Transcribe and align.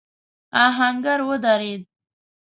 آهنګر 0.63 1.19
ودرېد. 1.29 1.83